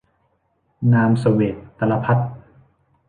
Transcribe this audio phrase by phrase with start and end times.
[0.93, 2.17] นามเสวตร-ตะละภัฏ